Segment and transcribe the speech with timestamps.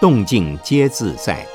[0.00, 1.46] 动静皆自在。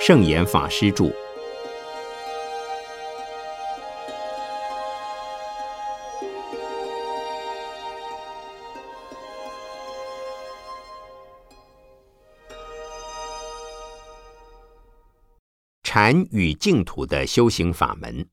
[0.00, 1.08] 圣严法师著。
[15.84, 18.26] 禅与净土的修行法门。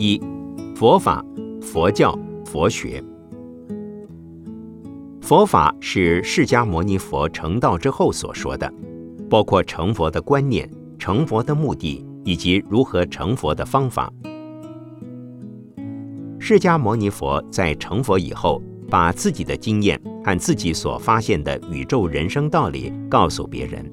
[0.00, 0.18] 一、
[0.74, 1.22] 佛法、
[1.60, 3.04] 佛教、佛学。
[5.20, 8.72] 佛法是释迦牟尼佛成道之后所说的，
[9.28, 10.66] 包括成佛的观念、
[10.98, 14.10] 成佛的目的以及如何成佛的方法。
[16.38, 18.62] 释迦牟尼佛在成佛以后。
[18.90, 23.88] 把自己的经验和自己所发现的宇宙人生道理告诉别人，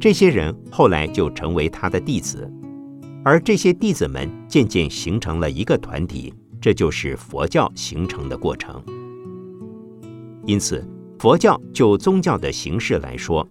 [0.00, 2.50] 这些人后来就成为他的弟子，
[3.24, 8.82] 而这些弟子们渐渐形成了一个团体，这就是佛教形成的过程。
[10.46, 10.86] 因此，
[11.18, 13.46] 佛教就宗教的形式来说，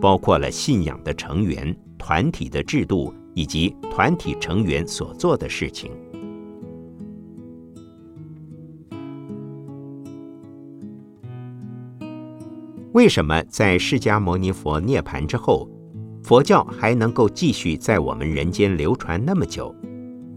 [0.00, 5.92] 包括了信仰的成员、团体的制度以及团体成员所做的事情。
[12.92, 15.70] 为什么在释迦牟尼佛涅盘之后，
[16.22, 19.74] 佛教还能够继续在我们人间流传那么久，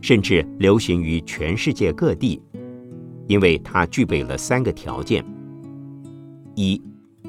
[0.02, 2.42] 甚至流行于全世界各地？
[3.28, 5.24] 因为它具备了三个条件：
[6.56, 6.82] 一，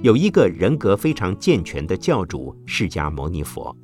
[0.03, 3.75] 有一个人格非常健全的教主释迦牟尼佛；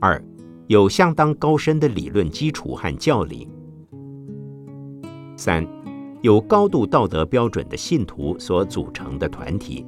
[0.00, 0.22] 二，
[0.66, 3.48] 有相当高深的理论基础和教理；
[5.36, 5.66] 三。
[6.22, 9.84] 有高度道德标准的信徒所组成的团体，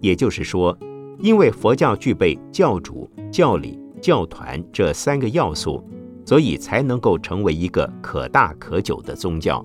[0.00, 0.76] 也就是说，
[1.18, 5.82] 因为佛教具备教主、教理、教团这三个要素，
[6.24, 9.64] 所以才能够成为一个可大可久的宗教。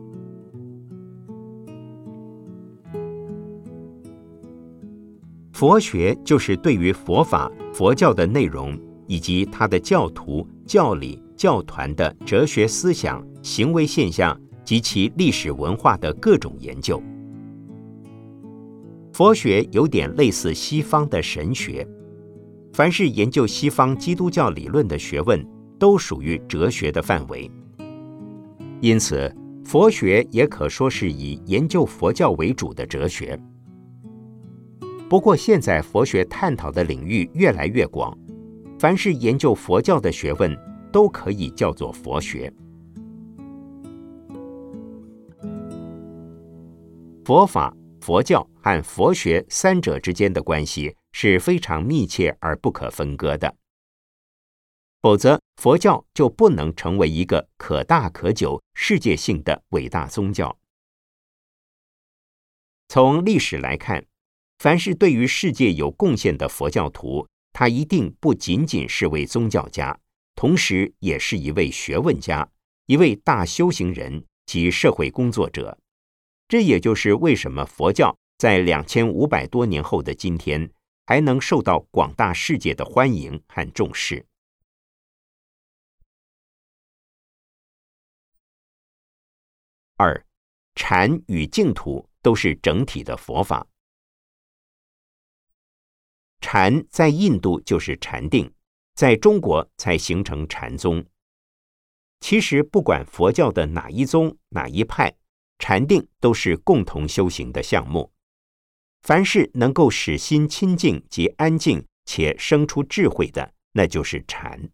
[5.51, 11.22] 佛学就是对于佛法、佛教的内容以及他的教徒、教理。
[11.38, 17.03] 教团的哲学思想、行为现象及其历史文化的各种研究。
[19.16, 21.88] 佛学有点类似西方的神学，
[22.74, 25.42] 凡是研究西方基督教理论的学问，
[25.80, 27.50] 都属于哲学的范围。
[28.81, 29.34] 因此，
[29.64, 33.40] 佛学也可说是以研究佛教为主的哲学。
[35.08, 38.14] 不过，现在佛学探讨的领域越来越广，
[38.78, 40.53] 凡是研究佛教的学问。
[40.92, 42.53] 都可以叫做佛学。
[47.26, 53.55] 佛法、佛教和佛学三者之间的关系是非常密切而不可分割的，
[55.01, 60.55] 否则佛教就不能成为一个可大可久、世界性的伟大宗教。
[62.88, 64.05] 从历史来看，
[64.59, 69.99] 凡是对于世界有贡献的佛教徒，他一定不仅仅是位宗教家。
[70.35, 72.47] 同时，也是一位学问家，
[72.85, 75.79] 一位大修行人及社会工作者。
[76.47, 80.72] 这也就是为什么佛教在两千五百多年后的今天，
[81.06, 84.25] 还能受到广大世界的欢迎和重视。
[89.97, 90.25] 二，
[90.75, 93.67] 禅与净土都是整体的佛法。
[96.41, 98.51] 禅在印度就是禅定。
[98.94, 101.05] 在中国才形成禅宗。
[102.22, 105.13] 其实，不管佛教的哪一宗、哪一派，
[105.57, 108.11] 禅定都是共同修行的项目。
[109.01, 114.71] 凡是能够使心清净及安静，且生出智慧的，那就是禅。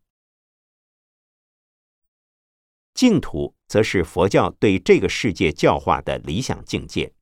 [2.93, 7.13] 净土则是佛教对这个世界教化的理想境界。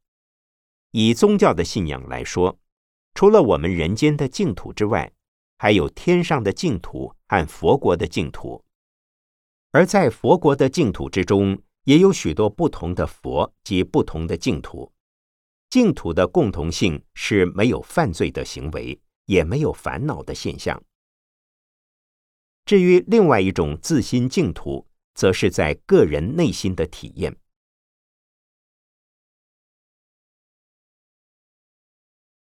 [0.91, 2.59] 以宗教的信仰来说，
[3.13, 5.11] 除了我们人间的净土之外，
[5.57, 8.63] 还有天上的净土和佛国的净土，
[9.71, 14.93] 而在佛国的净土之中，也有许多不同的佛及不同的净土。
[15.71, 20.79] 净土的共同性是没有犯罪的行为，也没有烦恼的现象。
[22.63, 27.35] 至于另外一种自心净土，则是在个人内心的体验。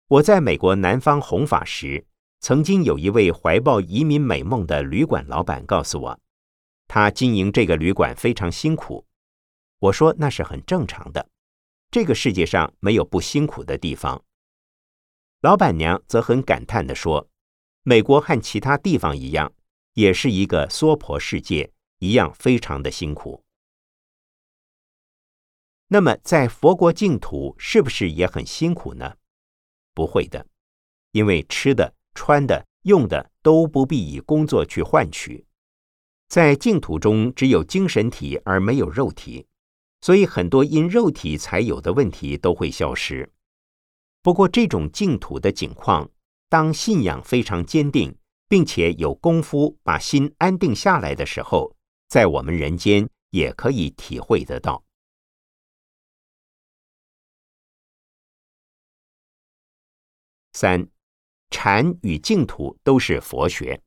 [0.08, 2.06] 我在美国南方弘法时。
[2.40, 6.20] 曾经有一位怀抱移民美梦的旅馆老板告诉我，
[6.86, 9.06] 他经营这个旅馆非常辛苦。
[9.84, 11.28] 我说那是很正常的，
[11.90, 14.24] 这个世界上没有不辛苦的地方。
[15.42, 17.28] 老板娘则很感叹地说
[17.84, 19.52] ：“美国和其他地方一样，
[19.92, 23.44] 也是一个娑婆世界，一样非常的辛苦。
[25.88, 29.16] 那么，在佛国净土是不是也很辛苦呢？
[29.92, 30.46] 不会的，
[31.12, 35.44] 因为吃的、穿的、用的都不必以工作去换取。
[36.28, 39.46] 在净土中，只有精神体而没有肉体，
[40.04, 43.32] 所以很多因肉体才有的问题都会消失。
[44.20, 46.10] 不过，这种净土的景况，
[46.50, 48.14] 当信仰非常坚定，
[48.46, 51.74] 并且有功夫把心安定下来的时候，
[52.06, 54.84] 在我们人间也可以体会得到。
[60.52, 60.86] 三，
[61.48, 63.82] 禅与净土都是佛学。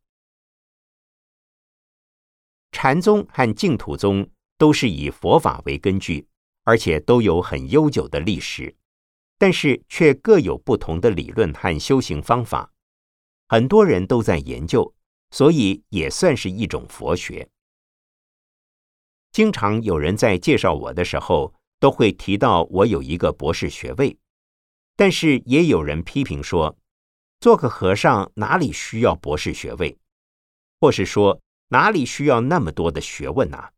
[2.72, 6.27] 禅宗和净土宗都是以佛法为根据，
[6.63, 8.75] 而且都有很悠久的历史，
[9.38, 12.71] 但是却各有不同的理论和修行方法。
[13.48, 14.94] 很多人都在研究，
[15.31, 17.48] 所以也算是一种佛学。
[19.31, 24.18] 经常有人在介绍我的时候，都会提到我有一个博士学位。
[24.95, 26.75] 但是也有人批评说，
[27.39, 29.95] 做个和尚哪里需要博士学位，
[30.80, 33.71] 或是说哪里需要那么多的学问啊？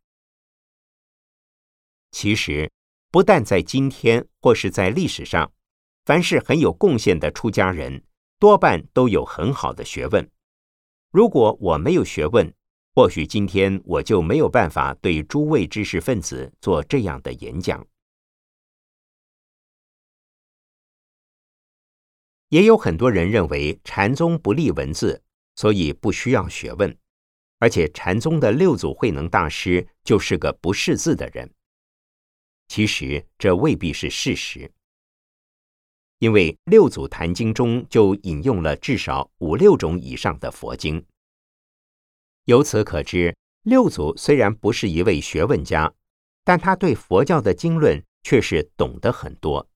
[2.12, 2.72] 其实，
[3.12, 5.52] 不但在今天或是在历史上，
[6.06, 8.04] 凡是很有贡献的出家人，
[8.40, 10.30] 多半都有很好的学问。
[11.12, 12.54] 如果我没有学问，
[12.96, 17.86] 或许今天我就没有办法对诸位知识分子做这样的演讲。
[22.50, 25.24] 也有很多人认为禅宗不立文字，
[25.56, 26.98] 所以不需要学问，
[27.60, 31.54] 而且禅宗的六祖慧能大师就是个不识字的人。
[32.70, 34.72] 其实这未必是事实，
[36.20, 41.06] 因为六祖坛经中就引用了至少五六种以上的佛经。
[42.46, 45.94] 由此可知，六祖虽然不是一位学问家，
[46.46, 49.70] 但他对佛教的经论却是懂得很多。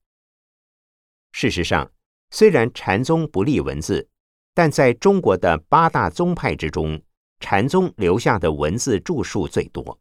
[1.32, 1.90] 事实上。
[2.30, 4.08] 虽然禅宗不立文字，
[4.54, 7.00] 但在中国的八大宗派之中，
[7.38, 10.00] 禅宗留下的文字著述最多，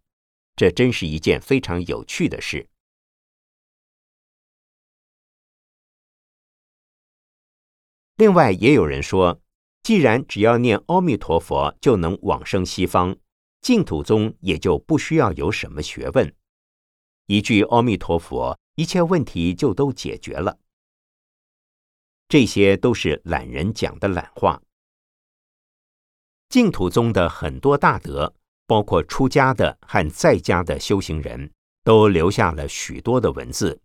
[0.56, 2.68] 这真是一件非常有趣的事。
[8.24, 9.42] 另外，也有人说，
[9.82, 13.18] 既然只要念阿弥陀佛就能往生西方，
[13.60, 16.34] 净土宗也就不需要有什么学问，
[17.26, 20.58] 一句阿弥陀佛，一切问题就都解决了。
[22.30, 24.62] 这些都是懒人讲的懒话。
[26.48, 28.34] 净土宗的很多大德，
[28.66, 31.52] 包括出家的和在家的修行人，
[31.84, 33.82] 都留下了许多的文字，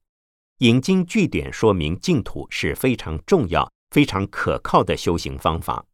[0.58, 5.87] 引经据典，说明净土是非常重要、非常可靠的修行方法。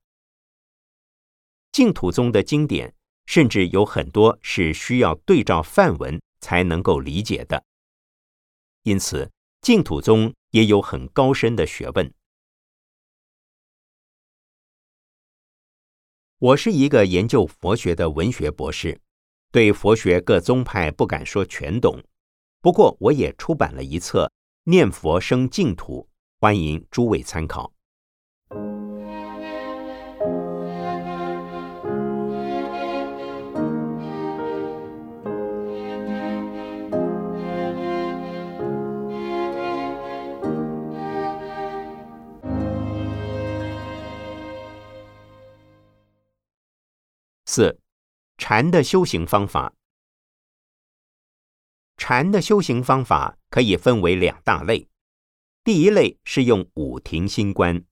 [1.73, 2.95] 净土宗的经典，
[3.27, 7.65] 甚至有很多是需要对照梵文才能够理解的，
[8.83, 9.31] 因此
[9.61, 12.15] 净土宗也有很高深的学问。
[16.39, 19.01] 我是一个研究佛学的文学博士，
[19.51, 22.03] 对佛学各宗派不敢说全懂，
[22.61, 24.27] 不过我也出版了一册
[24.71, 26.03] 《念佛生净土》，
[26.41, 27.74] 欢迎诸位参考。
[47.55, 47.79] 四，
[48.37, 49.73] 禅的修行方法。
[51.97, 54.89] 禅的修行方法可以分为两大类。
[55.63, 57.85] 第一类是用五停心观，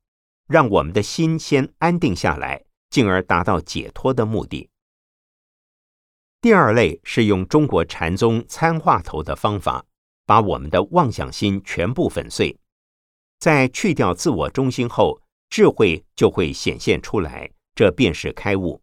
[0.49, 4.69] 让我们的心先安定下来，进而达到解脱的目的。
[6.41, 9.87] 第二类是用中国禅宗参话头的方法，
[10.27, 12.59] 把我们的妄想心全部粉碎，
[13.39, 18.82] 在去掉自我中心后，智慧就会显现出来，这便是开悟。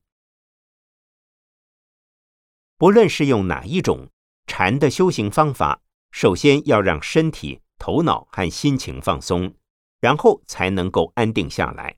[2.80, 4.10] 不论是用哪一种
[4.48, 5.82] 禅的修行方法，
[6.12, 9.54] 首先要让身体、头脑和心情放松，
[10.00, 11.98] 然后才能够安定下来。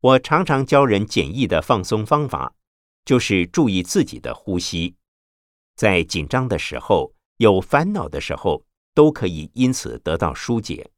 [0.00, 2.54] 我常常教人简易的放松方法，
[3.06, 4.94] 就是注意自己的呼吸，
[5.74, 10.90] 在紧张的时候、有烦恼的时候，都可以因此得到疏解。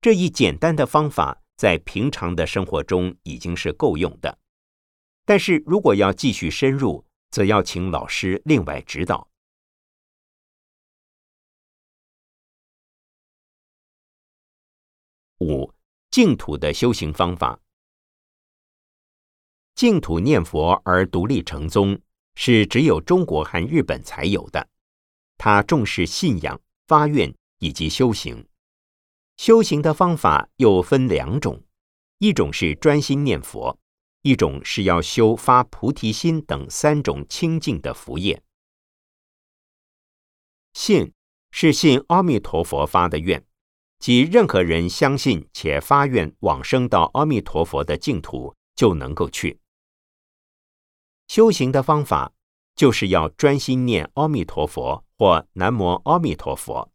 [0.00, 4.38] 这一简单的方法，在平常的生活中已经是够用的。
[5.26, 9.28] 但是如果要继续深入，则要请老师另外指导。
[15.40, 15.74] 五
[16.10, 17.60] 净土的修行方法。
[19.74, 22.00] 净土念佛而独立成宗，
[22.36, 24.66] 是只有中国和日本才有的。
[25.36, 28.48] 他重视信仰、发愿以及修行。
[29.36, 31.62] 修行的方法又分两种，
[32.18, 33.78] 一种是专心念佛，
[34.26, 38.42] 一种是要修发菩提心等三种清净的福业。
[40.72, 41.12] 信
[41.52, 43.46] 是信阿弥陀佛发的愿，
[44.00, 49.60] 即任何人相信且发愿往生到阿弥陀佛的净土，就能够去。
[51.28, 52.32] 修行的方法
[52.74, 56.90] 就是要专心念阿弥陀佛或南无阿弥陀佛，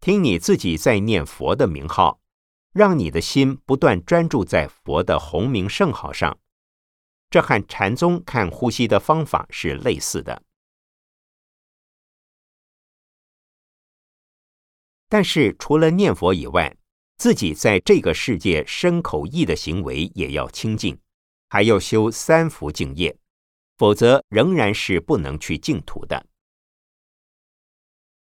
[0.00, 2.19] 听你自己在念佛的名号，
[2.72, 6.38] 让你的心不断专注在佛的洪名圣号上。
[7.28, 10.42] 这和禅宗看呼吸的方法是类似的。
[15.08, 16.76] 但是除了念佛以外，
[17.16, 20.98] 自己在这个世界身口意的行为也要清净，
[21.48, 23.16] 还要修三福净业。
[23.76, 26.26] 否则，仍然是不能去净土的。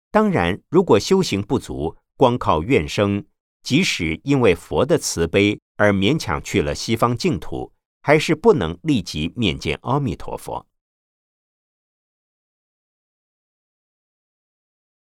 [0.10, 3.26] 当然，如果修行不足，光靠愿生，
[3.64, 10.68] 即使因为佛的慈悲而勉强去了西方净土，还是不能立即面见阿弥陀佛。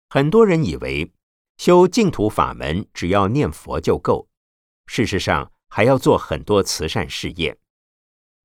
[0.08, 1.12] 很多人以为
[1.58, 4.28] 修净土法门只要念佛就够，
[4.86, 7.56] 事实上还要做很多慈善事业，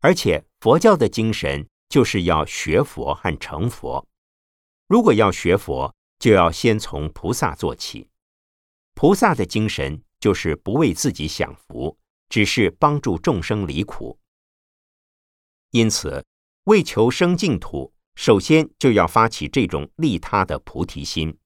[0.01, 1.67] 而且佛教的精神。
[1.89, 4.07] 就是要学佛和成佛。
[4.87, 8.09] 如果要学佛，就要先从菩萨做起。
[8.93, 11.97] 菩萨的精神就是不为自己享福，
[12.29, 14.19] 只是帮助众生离苦。
[15.71, 16.25] 因此，
[16.65, 21.37] 为求生净土，首先就要发起这种利他的菩提心。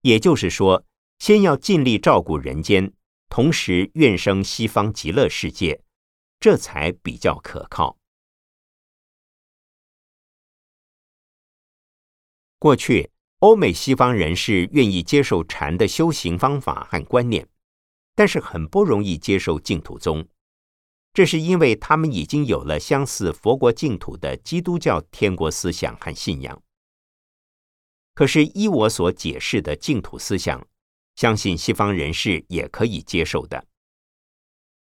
[0.00, 0.84] 也就是说，
[1.18, 2.92] 先要尽力照顾人间，
[3.28, 5.84] 同时愿生西方极乐世界，
[6.40, 7.96] 这才比较可靠。
[12.58, 13.11] 过去，
[13.42, 17.48] 欧美西方人士愿意接受禅的修行方法和观念，
[18.14, 20.24] 但是很不容易接受净土宗。
[21.12, 26.62] 这是因为他们已经有了相似佛国净土的基督教天国思想和信仰。
[28.14, 30.64] 可是依我所解释的净土思想，
[31.16, 33.66] 相信西方人士也可以接受的，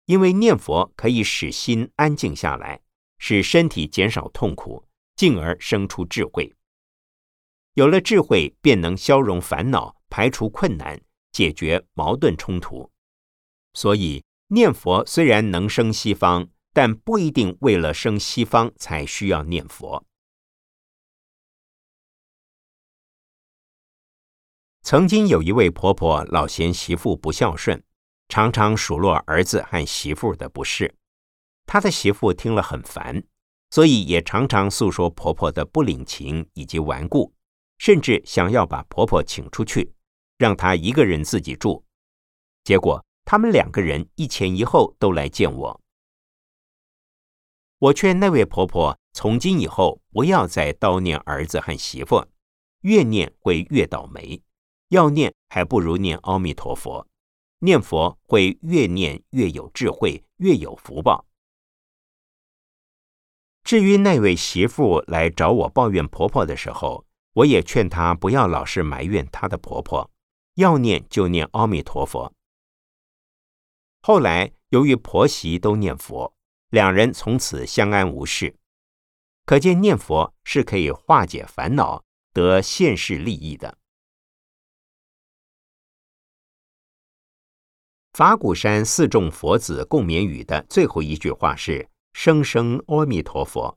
[0.07, 2.80] 因为念佛可以使心安静下来，
[3.19, 6.52] 使身体减少痛苦，进而生出智慧。
[7.80, 11.00] 有了智慧，便能消融烦恼，排除困难，
[11.32, 12.90] 解决矛盾冲突。
[13.72, 20.04] 所以，念佛虽然能生西方，但不一定为了生西方才需要念佛。
[24.82, 27.82] 曾经有一位婆婆老嫌媳妇不孝顺，
[28.28, 30.94] 常常数落儿子和媳妇的不是。
[31.64, 33.25] 她的媳妇听了很烦，
[33.70, 37.32] 所以也常常诉说婆婆的不领情以及顽固。
[37.80, 39.94] 甚至想要把婆婆请出去，
[40.37, 41.82] 让她一个人自己住。
[42.62, 45.80] 结果他们两个人一前一后都来见我。
[47.78, 52.26] 我劝那位婆婆从今以后不要再叨念儿子和媳妇，
[52.82, 54.42] 越念会越倒霉。
[54.88, 57.08] 要念还不如念阿弥陀佛，
[57.60, 61.25] 念佛会越念越有智慧，越有福报。
[63.64, 70.10] 至于那位媳妇来找我抱怨婆婆的时候，我也劝她不要老是埋怨她的婆婆，
[70.54, 72.32] 要念就念阿弥陀佛。
[74.02, 76.34] 后来由于婆媳都念佛，
[76.70, 78.56] 两人从此相安无事。
[79.44, 83.76] 可见念佛是可以化解烦恼、得现世利益的。
[88.12, 93.76] 法鼓山四众佛子共勉语的最后一句话是：“生生阿弥陀佛。”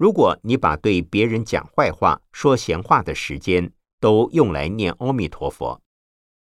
[0.00, 5.78] 如果你把对别人讲坏话、说闲话的时间都用来念阿弥陀佛，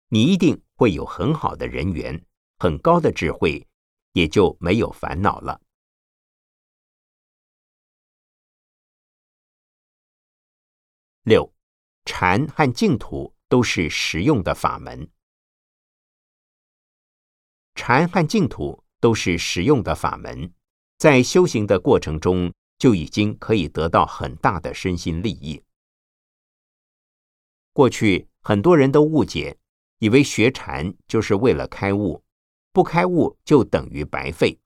[0.09, 2.23] 你一定会有很好的人缘、
[2.59, 3.67] 很高的智慧，
[4.11, 5.59] 也就没有烦恼了。
[11.23, 11.51] 六，
[12.05, 15.09] 禅和净土都是实用的法门。
[17.73, 20.53] 禅和净土都是实用的法门，
[20.99, 22.53] 在修行的过程中。
[22.77, 25.63] 就已经可以得到很大的身心利益。
[27.73, 29.57] 过去很多人都误解，
[29.99, 32.23] 以为学禅就是为了开悟，
[32.71, 34.59] 不开悟就等于白费；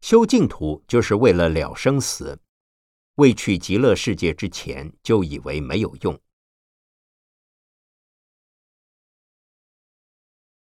[0.00, 2.40] 修净土就是为了了生死，
[3.14, 6.20] 未去极乐世界之前就以为没有用。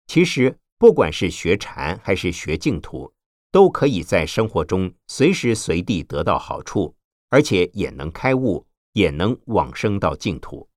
[0.07, 3.14] 其实，不管是学禅还是学净土，
[3.55, 6.97] 都可以在生活中随时随地得到好处，
[7.29, 10.69] 而且也能开悟，也能往生到净土。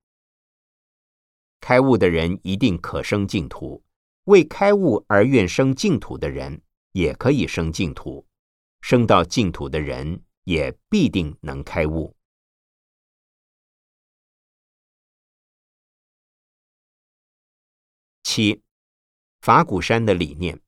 [1.58, 3.82] 开悟的人一定可生净土，
[4.26, 8.24] 为开悟而愿生净土的人也可以生净土，
[8.80, 12.14] 生到净土的人也必定能开悟。
[18.22, 18.62] 七，
[19.40, 20.60] 法鼓山的理念。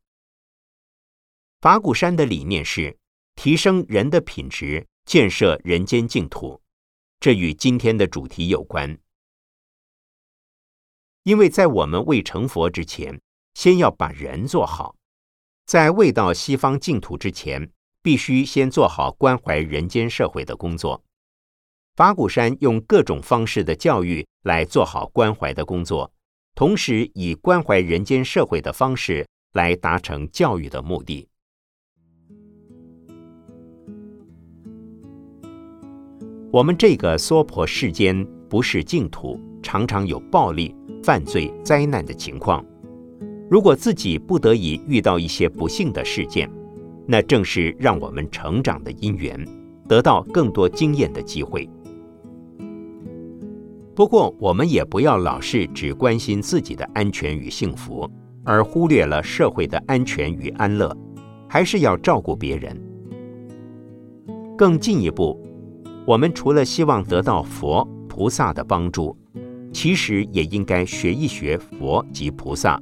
[1.61, 2.97] 法鼓山的理念是
[3.35, 6.59] 提升人的品质，建设人间净土。
[7.21, 8.99] 这与今天的主题有关，
[11.25, 13.21] 因为在我们未成佛之前，
[13.53, 14.97] 先要把人做好；
[15.67, 21.05] 在未到西方净土之前，必须先做好关怀人间社会的工作。
[21.95, 26.11] 法鼓山用各种方式的教育来做好关怀的工作。
[26.55, 31.29] 同时，以关怀人间社会的方式来达成教育的目的。
[36.53, 42.65] 我们这个娑婆世间不是净土，常常有暴力、犯罪、灾难的情况。
[43.49, 46.51] 如果自己不得已遇到一些不幸的事件，
[47.07, 49.47] 那正是让我们成长的因缘，
[49.87, 51.71] 得到更多经验的机会。
[53.95, 58.11] 不过，我们也不要老是只关心自己的安全与幸福，
[58.43, 60.97] 而忽略了社会的安全与安乐，
[61.49, 62.77] 还是要照顾别人。
[64.59, 65.41] 更进一步，
[66.07, 69.17] 我们除了希望得到佛菩萨的帮助，
[69.73, 72.81] 其实也应该学一学佛及菩萨，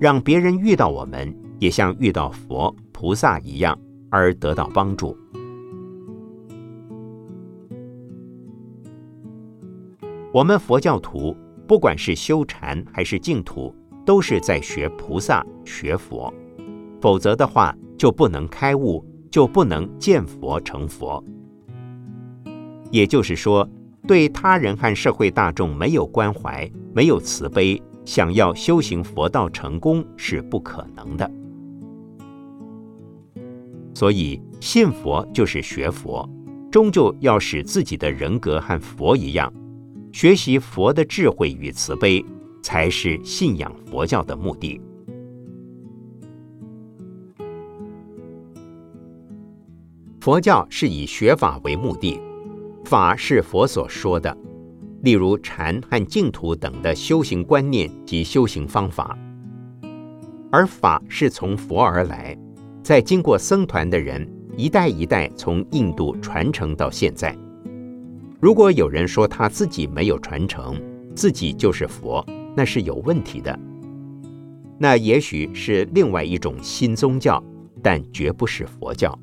[0.00, 3.78] 让别人遇到我们也像遇到佛菩萨一样，
[4.10, 5.16] 而得到帮助。
[10.32, 13.74] 我们佛教徒，不管是修禅还是净土，
[14.06, 16.32] 都是在学菩萨、学佛，
[17.02, 21.22] 否则的话，就不能开悟，就不能见佛成佛。
[22.92, 23.68] 也就是说，
[24.06, 31.28] 对他人和社会大众没有关怀、没有慈悲，想要修行佛道成功是不可能的。
[33.94, 36.28] 所以，信佛就是学佛，
[36.70, 39.52] 终究要使自己的人格和佛一样。
[40.12, 42.22] 学习佛的智慧与慈悲，
[42.62, 44.78] 才是信仰佛教的目的。
[50.20, 52.20] 佛教是以学法为目的，
[52.92, 54.36] 法是佛所说的，
[55.00, 59.16] 例如禅和净土等的修行观念及修行方法，
[60.50, 62.36] 而法是从佛而来，
[62.82, 67.34] 在经过僧团的人一代一代从印度传承到现在。
[68.38, 70.78] 如果有人说他自己没有传承，
[71.14, 72.22] 自己就是佛，
[72.54, 73.58] 那是有问题的。
[74.76, 77.42] 那也许是另外一种新宗教，
[77.82, 79.18] 但绝不是佛教。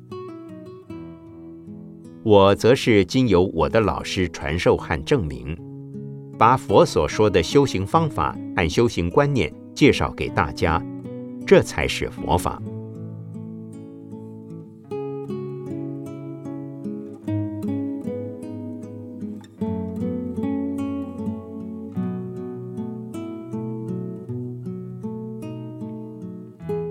[2.22, 5.56] 我则是经由我的老师传授和证明，
[6.38, 10.82] 把佛所说的修行方法和修行观念介绍给大家，
[11.46, 12.60] 这才是佛法。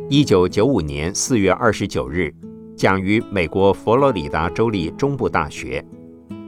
[0.10, 2.34] 一九九五年四月二十九日，
[2.80, 5.86] 讲于美国佛罗里达州立中部大学，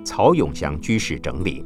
[0.02, 1.62] 曹永祥居士整理。